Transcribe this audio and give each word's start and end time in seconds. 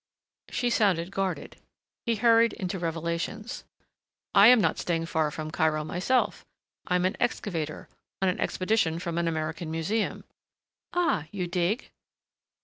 She 0.49 0.71
sounded 0.71 1.11
guarded.... 1.11 1.57
He 2.07 2.15
hurried 2.15 2.53
into 2.53 2.79
revelations. 2.79 3.65
"I 4.33 4.47
am 4.47 4.57
staying 4.75 5.01
not 5.03 5.09
far 5.09 5.29
from 5.29 5.51
Cairo, 5.51 5.83
myself. 5.83 6.43
I 6.87 6.95
am 6.95 7.05
an 7.05 7.15
excavator 7.19 7.87
on 8.19 8.27
an 8.27 8.39
expedition 8.39 8.97
from 8.97 9.19
an 9.19 9.27
American 9.27 9.69
museum." 9.69 10.23
"Ah, 10.91 11.27
you 11.29 11.45
dig?" 11.45 11.91